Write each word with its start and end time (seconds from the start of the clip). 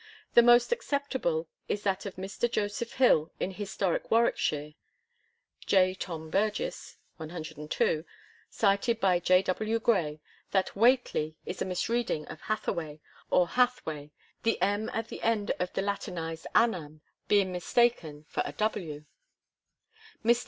The 0.33 0.41
most 0.41 0.71
acceptable 0.71 1.47
is 1.67 1.83
that 1.83 2.07
of 2.07 2.15
Mr. 2.15 2.49
Joseph 2.51 2.93
Hill 2.93 3.31
in 3.39 3.51
Historic 3.51 4.09
Warwickshire 4.09 4.73
(J. 5.67 5.93
Tom 5.93 6.31
Burgess, 6.31 6.97
102), 7.17 8.03
cited 8.49 8.99
by 8.99 9.19
J. 9.19 9.43
W. 9.43 9.77
Gray,i 9.77 10.19
that 10.49 10.69
'Whateley' 10.75 11.35
is 11.45 11.61
a 11.61 11.65
misreading 11.65 12.25
of 12.29 12.41
'Hathaway,' 12.41 12.99
or 13.29 13.45
*Hathwey,* 13.47 14.09
the 14.41 14.59
'm' 14.59 14.89
at 14.89 15.09
the 15.09 15.21
end 15.21 15.51
of 15.59 15.71
the 15.73 15.83
Latinised 15.83 16.47
'Annam' 16.55 17.01
being 17.27 17.51
mistaken 17.51 18.25
for 18.27 18.41
a 18.43 18.53
*w.' 18.53 19.05
Mr. 20.25 20.39